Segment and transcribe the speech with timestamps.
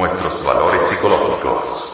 [0.00, 1.90] Nuestros valores psicológicos.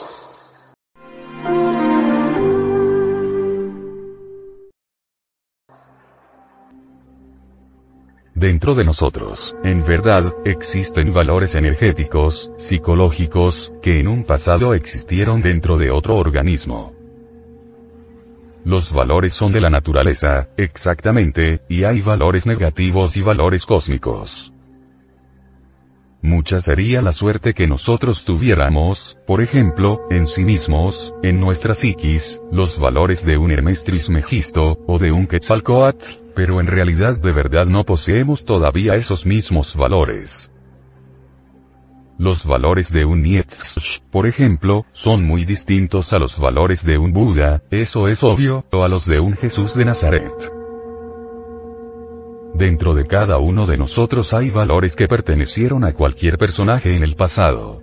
[8.32, 15.76] Dentro de nosotros, en verdad, existen valores energéticos, psicológicos, que en un pasado existieron dentro
[15.76, 16.92] de otro organismo.
[18.64, 24.52] Los valores son de la naturaleza, exactamente, y hay valores negativos y valores cósmicos.
[26.26, 32.40] Mucha sería la suerte que nosotros tuviéramos, por ejemplo, en sí mismos, en nuestra psiquis,
[32.50, 37.64] los valores de un Hermes Trismegisto, o de un Quetzalcoatl, pero en realidad de verdad
[37.66, 40.50] no poseemos todavía esos mismos valores.
[42.18, 47.12] Los valores de un Nietzsche, por ejemplo, son muy distintos a los valores de un
[47.12, 50.55] Buda, eso es obvio, o a los de un Jesús de Nazaret.
[52.56, 57.14] Dentro de cada uno de nosotros hay valores que pertenecieron a cualquier personaje en el
[57.14, 57.82] pasado.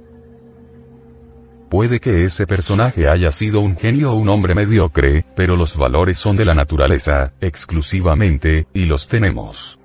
[1.70, 6.18] Puede que ese personaje haya sido un genio o un hombre mediocre, pero los valores
[6.18, 9.78] son de la naturaleza, exclusivamente, y los tenemos.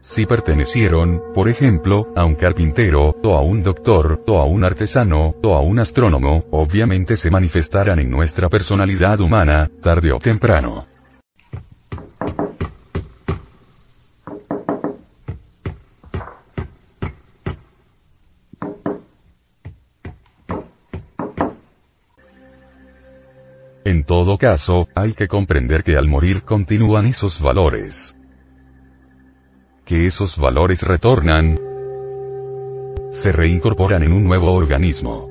[0.00, 5.36] Si pertenecieron, por ejemplo, a un carpintero, o a un doctor, o a un artesano,
[5.40, 10.89] o a un astrónomo, obviamente se manifestarán en nuestra personalidad humana, tarde o temprano.
[24.10, 28.18] Todo caso, hay que comprender que al morir continúan esos valores.
[29.84, 31.56] Que esos valores retornan,
[33.10, 35.30] se reincorporan en un nuevo organismo.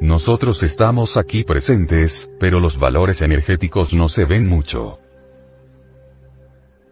[0.00, 4.98] Nosotros estamos aquí presentes, pero los valores energéticos no se ven mucho.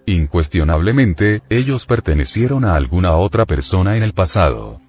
[0.07, 4.81] Incuestionablemente, ellos pertenecieron a alguna otra persona en el pasado.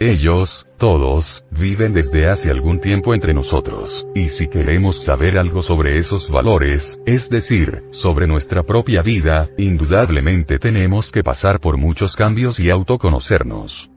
[0.00, 5.98] Ellos, todos, viven desde hace algún tiempo entre nosotros, y si queremos saber algo sobre
[5.98, 12.60] esos valores, es decir, sobre nuestra propia vida, indudablemente tenemos que pasar por muchos cambios
[12.60, 13.90] y autoconocernos.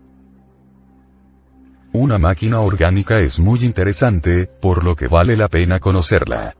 [1.93, 6.55] Una máquina orgánica es muy interesante, por lo que vale la pena conocerla.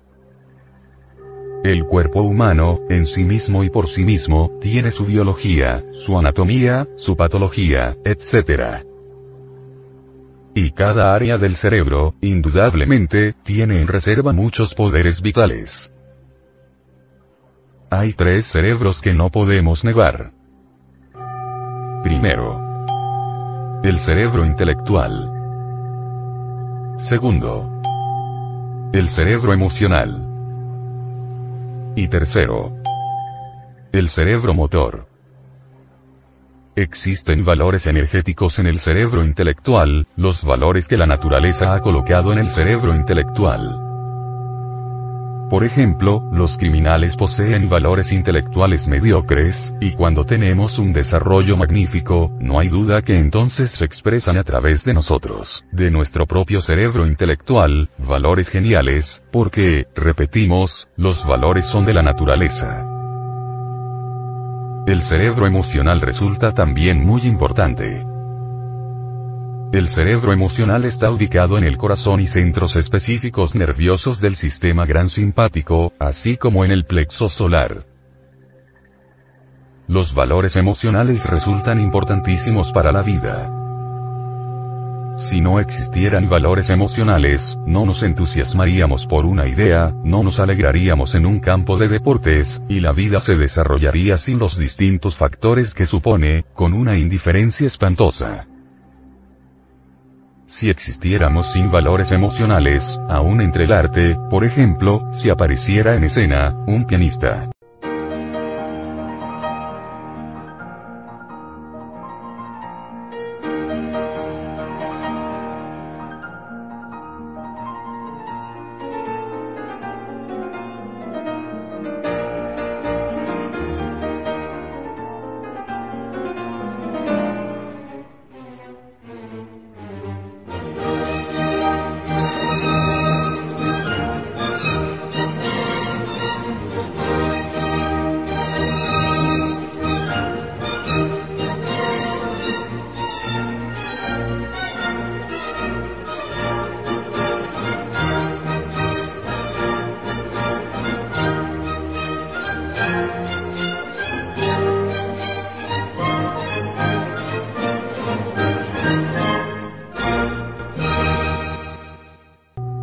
[1.63, 6.88] El cuerpo humano, en sí mismo y por sí mismo, tiene su biología, su anatomía,
[6.96, 8.91] su patología, etc.
[10.53, 15.94] Y cada área del cerebro, indudablemente, tiene en reserva muchos poderes vitales.
[17.89, 20.31] Hay tres cerebros que no podemos negar.
[22.03, 22.59] Primero.
[23.84, 25.29] El cerebro intelectual.
[26.97, 27.69] Segundo.
[28.91, 30.28] El cerebro emocional.
[31.95, 32.73] Y tercero.
[33.91, 35.11] El cerebro motor.
[36.76, 42.40] Existen valores energéticos en el cerebro intelectual, los valores que la naturaleza ha colocado en
[42.40, 43.78] el cerebro intelectual.
[45.50, 52.58] Por ejemplo, los criminales poseen valores intelectuales mediocres, y cuando tenemos un desarrollo magnífico, no
[52.58, 57.90] hay duda que entonces se expresan a través de nosotros, de nuestro propio cerebro intelectual,
[57.98, 62.91] valores geniales, porque, repetimos, los valores son de la naturaleza.
[64.91, 68.06] El cerebro emocional resulta también muy importante.
[69.72, 75.07] El cerebro emocional está ubicado en el corazón y centros específicos nerviosos del sistema gran
[75.07, 77.85] simpático, así como en el plexo solar.
[79.88, 83.61] Los valores emocionales resultan importantísimos para la vida.
[85.18, 91.26] Si no existieran valores emocionales, no nos entusiasmaríamos por una idea, no nos alegraríamos en
[91.26, 96.46] un campo de deportes, y la vida se desarrollaría sin los distintos factores que supone,
[96.54, 98.48] con una indiferencia espantosa.
[100.48, 106.56] Si existiéramos sin valores emocionales, aún entre el arte, por ejemplo, si apareciera en escena,
[106.68, 107.50] un pianista,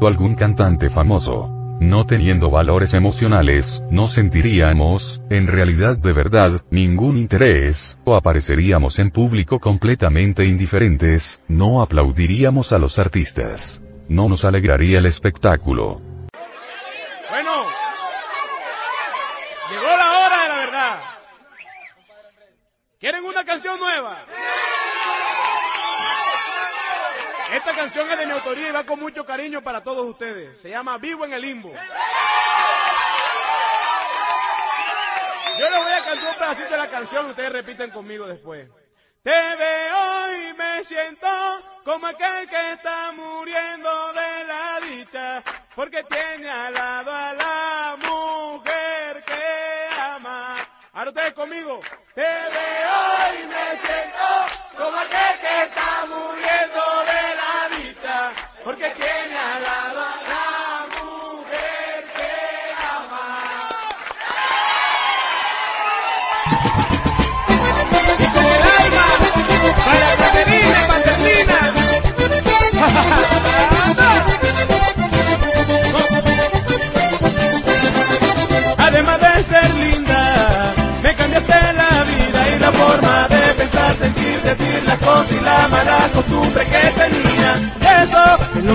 [0.09, 1.49] algún cantante famoso.
[1.81, 9.13] No teniendo valores emocionales, no sentiríamos, en realidad de verdad, ningún interés, o apareceríamos en
[9.13, 13.81] público completamente indiferentes, no aplaudiríamos a los artistas.
[14.09, 16.01] No nos alegraría el espectáculo.
[17.31, 17.53] Bueno,
[19.71, 21.01] llegó la hora de la verdad.
[22.99, 24.25] ¿Quieren una canción nueva?
[27.53, 30.61] Esta canción es de mi autoría y va con mucho cariño para todos ustedes.
[30.61, 31.73] Se llama Vivo en el Limbo.
[35.59, 38.69] Yo les voy a cantar un pedacito de la canción y ustedes repiten conmigo después.
[39.23, 41.27] Te veo y me siento
[41.85, 45.43] como aquel que está muriendo de la dicha,
[45.75, 50.57] porque tiene al lado a la mujer que ama.
[50.93, 51.81] Ahora ustedes conmigo.
[52.15, 54.47] Te veo y me siento
[54.77, 56.88] como aquel que está muriendo
[58.69, 59.08] porque tiene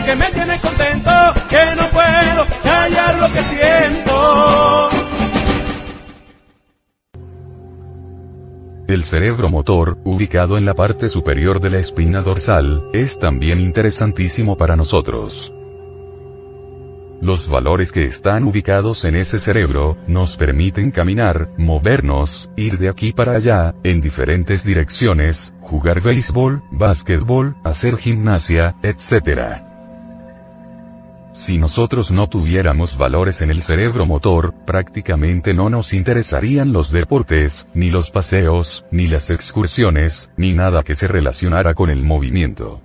[0.06, 1.12] que me tiene contento,
[1.50, 4.90] que no puedo callar lo que siento.
[8.88, 14.58] El cerebro motor, ubicado en la parte superior de la espina dorsal, es también interesantísimo
[14.58, 15.52] para nosotros.
[17.22, 23.14] Los valores que están ubicados en ese cerebro, nos permiten caminar, movernos, ir de aquí
[23.14, 29.73] para allá, en diferentes direcciones, jugar béisbol, básquetbol, hacer gimnasia, etc.
[31.34, 37.66] Si nosotros no tuviéramos valores en el cerebro motor, prácticamente no nos interesarían los deportes,
[37.74, 42.82] ni los paseos, ni las excursiones, ni nada que se relacionara con el movimiento.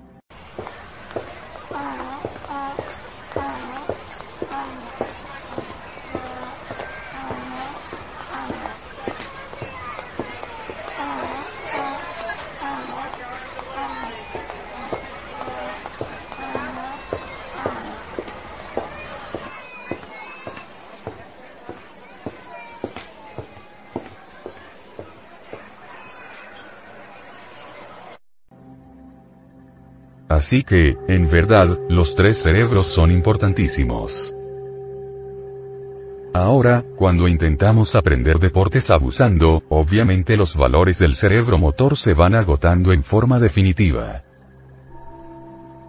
[30.48, 34.34] Así que, en verdad, los tres cerebros son importantísimos.
[36.32, 42.94] Ahora, cuando intentamos aprender deportes abusando, obviamente los valores del cerebro motor se van agotando
[42.94, 44.22] en forma definitiva.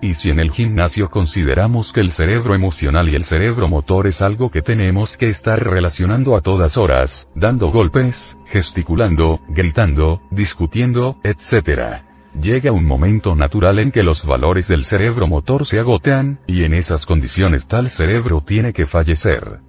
[0.02, 4.22] Y si en el gimnasio consideramos que el cerebro emocional y el cerebro motor es
[4.22, 12.09] algo que tenemos que estar relacionando a todas horas, dando golpes, gesticulando, gritando, discutiendo, etc.
[12.42, 16.74] Llega un momento natural en que los valores del cerebro motor se agotan, y en
[16.74, 19.60] esas condiciones tal cerebro tiene que fallecer.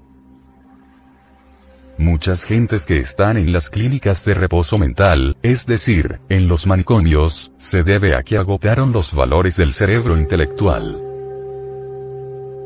[1.99, 7.53] Muchas gentes que están en las clínicas de reposo mental, es decir, en los manicomios,
[7.59, 10.97] se debe a que agotaron los valores del cerebro intelectual.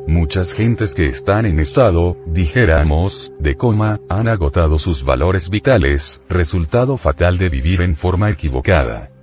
[0.06, 6.98] Muchas gentes que están en estado, dijéramos, de coma, han agotado sus valores vitales, resultado
[6.98, 9.13] fatal de vivir en forma equivocada.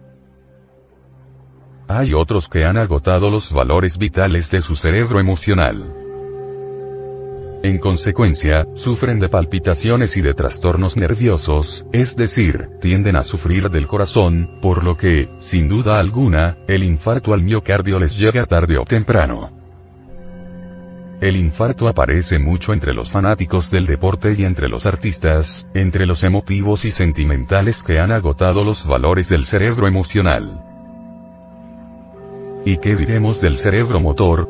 [1.93, 5.93] Hay otros que han agotado los valores vitales de su cerebro emocional.
[7.63, 13.87] En consecuencia, sufren de palpitaciones y de trastornos nerviosos, es decir, tienden a sufrir del
[13.87, 18.85] corazón, por lo que, sin duda alguna, el infarto al miocardio les llega tarde o
[18.85, 19.51] temprano.
[21.19, 26.23] El infarto aparece mucho entre los fanáticos del deporte y entre los artistas, entre los
[26.23, 30.70] emotivos y sentimentales que han agotado los valores del cerebro emocional.
[32.63, 34.47] ¿Y qué diremos del cerebro motor?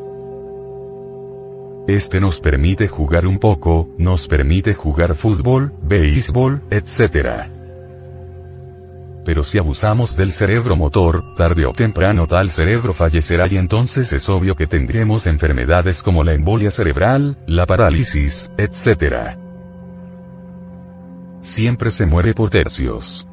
[1.88, 7.48] Este nos permite jugar un poco, nos permite jugar fútbol, béisbol, etc.
[9.24, 14.28] Pero si abusamos del cerebro motor, tarde o temprano tal cerebro fallecerá y entonces es
[14.28, 19.38] obvio que tendremos enfermedades como la embolia cerebral, la parálisis, etc.
[21.40, 23.26] Siempre se muere por tercios.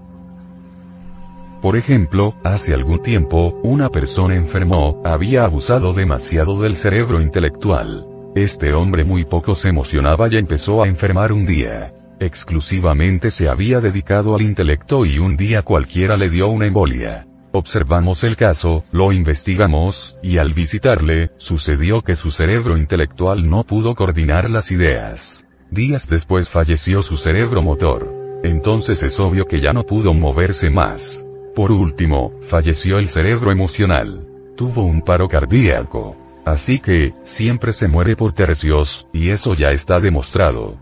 [1.62, 8.06] Por ejemplo, hace algún tiempo, una persona enfermó, había abusado demasiado del cerebro intelectual.
[8.34, 11.94] Este hombre muy poco se emocionaba y empezó a enfermar un día.
[12.22, 17.26] Exclusivamente se había dedicado al intelecto y un día cualquiera le dio una embolia.
[17.52, 23.96] Observamos el caso, lo investigamos, y al visitarle, sucedió que su cerebro intelectual no pudo
[23.96, 25.46] coordinar las ideas.
[25.72, 28.14] Días después falleció su cerebro motor.
[28.44, 31.26] Entonces es obvio que ya no pudo moverse más.
[31.60, 34.26] Por último, falleció el cerebro emocional.
[34.56, 36.16] Tuvo un paro cardíaco.
[36.46, 40.78] Así que, siempre se muere por tercios, y eso ya está demostrado.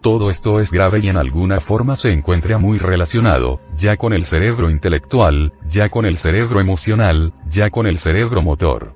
[0.00, 4.22] Todo esto es grave y en alguna forma se encuentra muy relacionado, ya con el
[4.22, 8.94] cerebro intelectual, ya con el cerebro emocional, ya con el cerebro motor.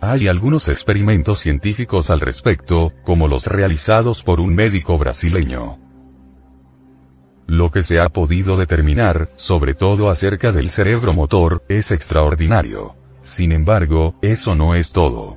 [0.00, 5.81] Hay algunos experimentos científicos al respecto, como los realizados por un médico brasileño.
[7.52, 12.94] Lo que se ha podido determinar, sobre todo acerca del cerebro motor, es extraordinario.
[13.20, 15.36] Sin embargo, eso no es todo.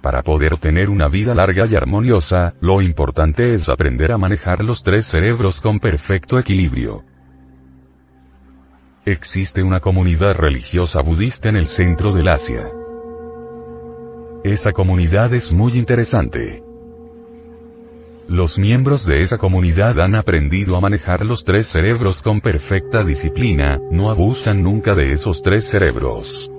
[0.00, 4.84] Para poder tener una vida larga y armoniosa, lo importante es aprender a manejar los
[4.84, 7.02] tres cerebros con perfecto equilibrio.
[9.04, 12.70] Existe una comunidad religiosa budista en el centro del Asia.
[14.44, 16.62] Esa comunidad es muy interesante.
[18.28, 23.78] Los miembros de esa comunidad han aprendido a manejar los tres cerebros con perfecta disciplina,
[23.92, 26.50] no abusan nunca de esos tres cerebros.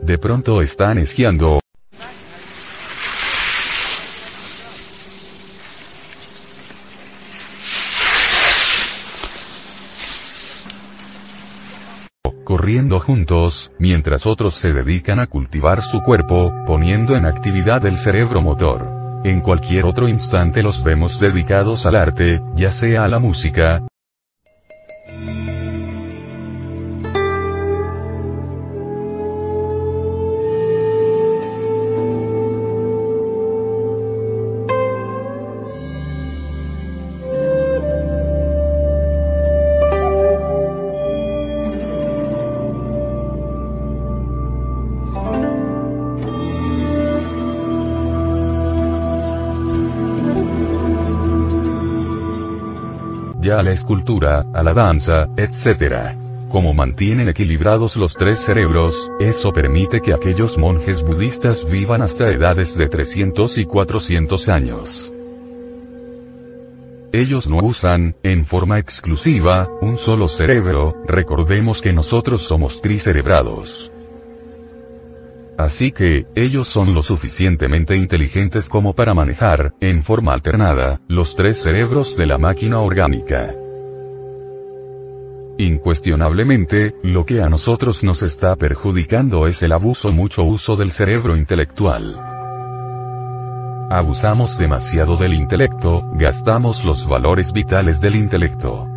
[0.00, 1.58] De pronto están esquiando.
[12.44, 18.42] corriendo juntos, mientras otros se dedican a cultivar su cuerpo, poniendo en actividad el cerebro
[18.42, 19.03] motor.
[19.24, 23.82] En cualquier otro instante los vemos dedicados al arte, ya sea a la música,
[53.52, 56.16] a la escultura, a la danza, etc.
[56.50, 62.76] Como mantienen equilibrados los tres cerebros, eso permite que aquellos monjes budistas vivan hasta edades
[62.76, 65.12] de 300 y 400 años.
[67.12, 73.93] Ellos no usan, en forma exclusiva, un solo cerebro, recordemos que nosotros somos tricerebrados.
[75.56, 81.62] Así que, ellos son lo suficientemente inteligentes como para manejar, en forma alternada, los tres
[81.62, 83.54] cerebros de la máquina orgánica.
[85.58, 91.36] Incuestionablemente, lo que a nosotros nos está perjudicando es el abuso mucho uso del cerebro
[91.36, 92.16] intelectual.
[93.90, 98.93] Abusamos demasiado del intelecto, gastamos los valores vitales del intelecto.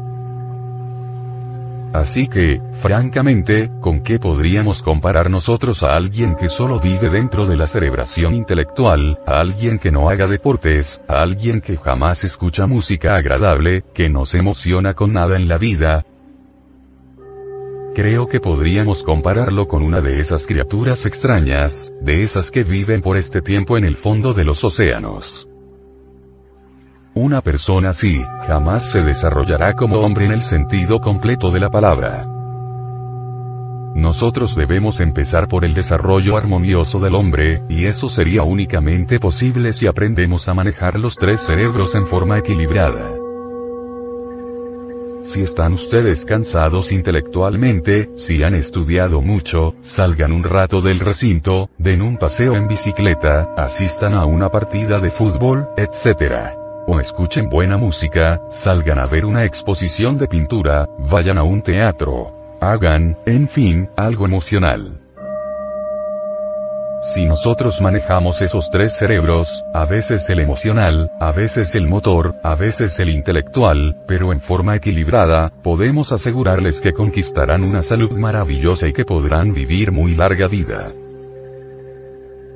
[1.97, 7.55] Así que, francamente, ¿con qué podríamos comparar nosotros a alguien que solo vive dentro de
[7.55, 13.15] la cerebración intelectual, a alguien que no haga deportes, a alguien que jamás escucha música
[13.15, 16.05] agradable, que no se emociona con nada en la vida?
[17.95, 23.17] Creo que podríamos compararlo con una de esas criaturas extrañas, de esas que viven por
[23.17, 25.49] este tiempo en el fondo de los océanos.
[27.19, 32.27] Una persona así, jamás se desarrollará como hombre en el sentido completo de la palabra.
[33.95, 39.87] Nosotros debemos empezar por el desarrollo armonioso del hombre, y eso sería únicamente posible si
[39.87, 43.15] aprendemos a manejar los tres cerebros en forma equilibrada.
[45.23, 52.03] Si están ustedes cansados intelectualmente, si han estudiado mucho, salgan un rato del recinto, den
[52.03, 58.41] un paseo en bicicleta, asistan a una partida de fútbol, etc o escuchen buena música,
[58.49, 64.25] salgan a ver una exposición de pintura, vayan a un teatro, hagan, en fin, algo
[64.25, 65.01] emocional.
[67.13, 72.55] Si nosotros manejamos esos tres cerebros, a veces el emocional, a veces el motor, a
[72.55, 78.93] veces el intelectual, pero en forma equilibrada, podemos asegurarles que conquistarán una salud maravillosa y
[78.93, 80.91] que podrán vivir muy larga vida.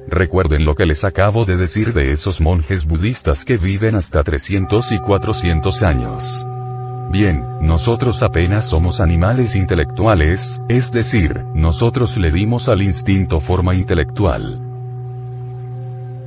[0.07, 4.91] Recuerden lo que les acabo de decir de esos monjes budistas que viven hasta 300
[4.91, 6.45] y 400 años.
[7.11, 14.59] Bien, nosotros apenas somos animales intelectuales, es decir, nosotros le dimos al instinto forma intelectual.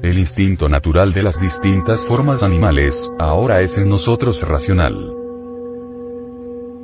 [0.02, 5.10] El instinto natural de las distintas formas animales, ahora es en nosotros racional.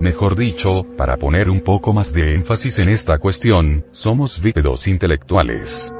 [0.00, 5.92] Mejor dicho, para poner un poco más de énfasis en esta cuestión, somos bípedos intelectuales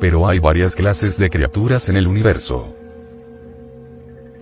[0.00, 2.74] pero hay varias clases de criaturas en el universo.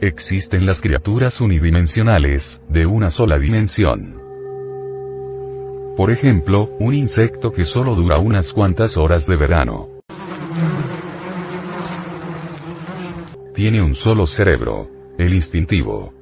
[0.01, 4.21] existen las criaturas unidimensionales, de una sola dimensión.
[5.97, 9.89] Por ejemplo, un insecto que solo dura unas cuantas horas de verano.
[13.55, 16.13] Tiene un solo cerebro, el instintivo.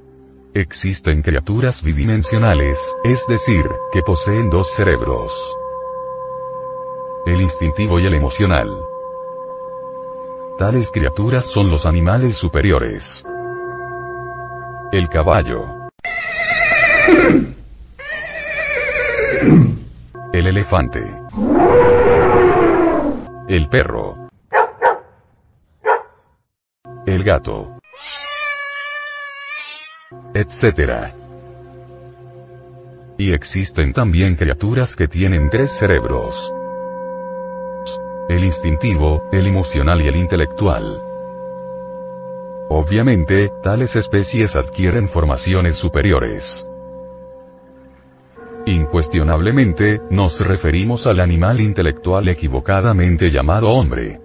[0.53, 5.31] Existen criaturas bidimensionales, es decir, que poseen dos cerebros.
[7.25, 8.69] El instintivo y el emocional.
[10.61, 13.25] Tales criaturas son los animales superiores.
[14.91, 15.89] El caballo.
[20.31, 20.99] El elefante.
[23.47, 24.29] El perro.
[27.07, 27.79] El gato.
[30.35, 31.15] Etcétera.
[33.17, 36.53] Y existen también criaturas que tienen tres cerebros.
[38.31, 41.01] El instintivo, el emocional y el intelectual.
[42.69, 46.65] Obviamente, tales especies adquieren formaciones superiores.
[48.65, 54.21] Incuestionablemente, nos referimos al animal intelectual equivocadamente llamado hombre.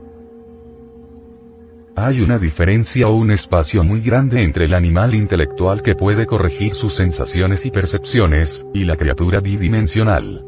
[1.96, 6.74] Hay una diferencia o un espacio muy grande entre el animal intelectual que puede corregir
[6.74, 10.44] sus sensaciones y percepciones, y la criatura bidimensional.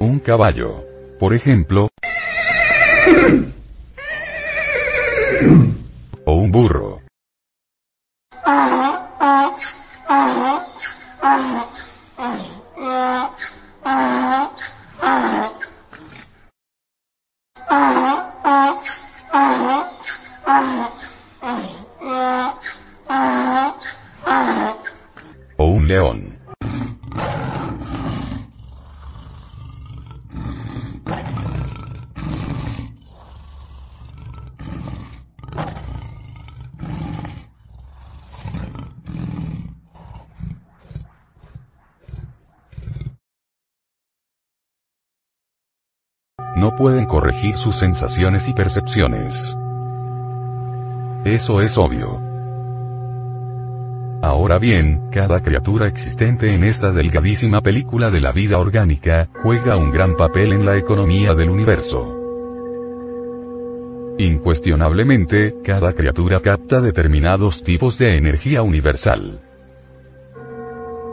[0.00, 0.93] Un caballo.
[1.24, 1.88] Por ejemplo,
[6.26, 7.00] o un burro.
[25.56, 26.43] O un león.
[46.76, 49.34] Pueden corregir sus sensaciones y percepciones.
[51.24, 52.20] Eso es obvio.
[54.22, 59.90] Ahora bien, cada criatura existente en esta delgadísima película de la vida orgánica, juega un
[59.90, 62.20] gran papel en la economía del universo.
[64.18, 69.40] Incuestionablemente, cada criatura capta determinados tipos de energía universal.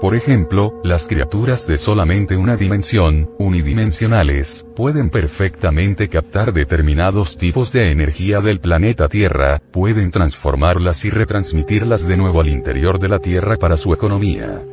[0.02, 7.92] Por ejemplo, las criaturas de solamente una dimensión, unidimensionales, pueden perfectamente captar determinados tipos de
[7.92, 13.58] energía del planeta Tierra, pueden transformarlas y retransmitirlas de nuevo al interior de la Tierra
[13.58, 14.64] para su economía.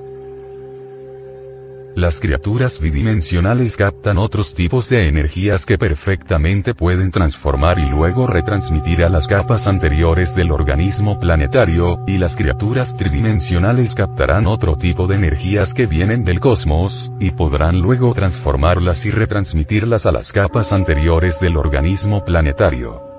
[1.99, 9.03] Las criaturas bidimensionales captan otros tipos de energías que perfectamente pueden transformar y luego retransmitir
[9.03, 15.17] a las capas anteriores del organismo planetario, y las criaturas tridimensionales captarán otro tipo de
[15.17, 21.41] energías que vienen del cosmos, y podrán luego transformarlas y retransmitirlas a las capas anteriores
[21.41, 23.18] del organismo planetario.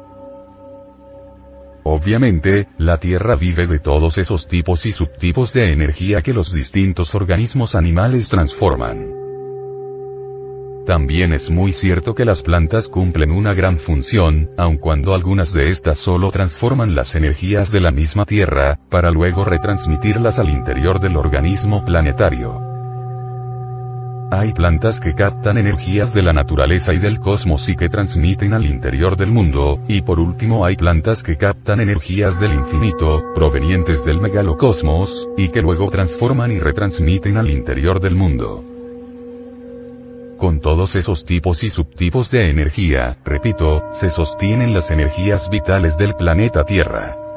[1.92, 7.16] Obviamente, la Tierra vive de todos esos tipos y subtipos de energía que los distintos
[7.16, 9.08] organismos animales transforman.
[10.86, 15.70] También es muy cierto que las plantas cumplen una gran función, aun cuando algunas de
[15.70, 21.18] estas solo transforman las energías de la misma Tierra, para luego retransmitirlas al interior del
[21.18, 22.69] organismo planetario.
[24.32, 28.64] Hay plantas que captan energías de la naturaleza y del cosmos y que transmiten al
[28.64, 34.22] interior del mundo, y por último hay plantas que captan energías del infinito, provenientes del
[34.22, 38.64] megalocosmos, y que luego transforman y retransmiten al interior del mundo.
[40.38, 46.14] Con todos esos tipos y subtipos de energía, repito, se sostienen las energías vitales del
[46.14, 47.29] planeta Tierra.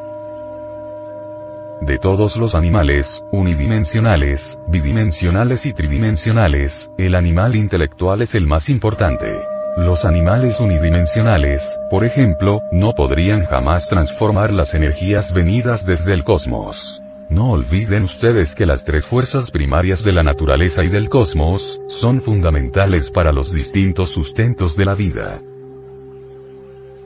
[1.83, 9.43] De todos los animales, unidimensionales, bidimensionales y tridimensionales, el animal intelectual es el más importante.
[9.77, 17.03] Los animales unidimensionales, por ejemplo, no podrían jamás transformar las energías venidas desde el cosmos.
[17.31, 22.21] No olviden ustedes que las tres fuerzas primarias de la naturaleza y del cosmos, son
[22.21, 25.43] fundamentales para los distintos sustentos de la vida.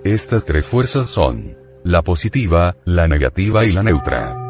[0.04, 4.45] Estas tres fuerzas son la positiva, la negativa y la neutra.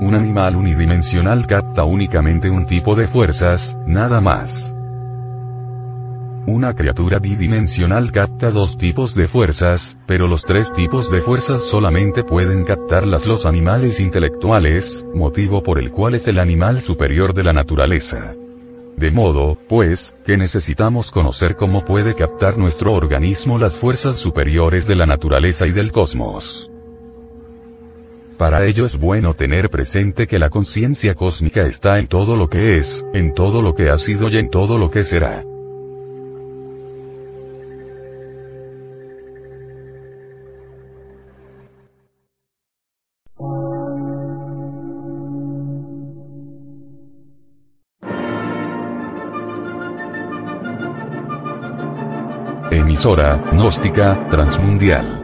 [0.00, 4.74] Un animal unidimensional capta únicamente un tipo de fuerzas, nada más.
[6.46, 12.24] Una criatura bidimensional capta dos tipos de fuerzas, pero los tres tipos de fuerzas solamente
[12.24, 17.52] pueden captarlas los animales intelectuales, motivo por el cual es el animal superior de la
[17.52, 18.34] naturaleza.
[18.96, 24.96] De modo, pues, que necesitamos conocer cómo puede captar nuestro organismo las fuerzas superiores de
[24.96, 26.68] la naturaleza y del cosmos.
[28.38, 32.78] Para ello es bueno tener presente que la conciencia cósmica está en todo lo que
[32.78, 35.44] es, en todo lo que ha sido y en todo lo que será.
[52.72, 55.23] Emisora, gnóstica, transmundial